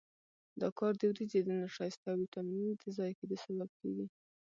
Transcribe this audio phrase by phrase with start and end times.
[0.61, 4.05] دا کار د وریجو د نشایستې او ویټامینونو د ضایع کېدو سبب کېږي.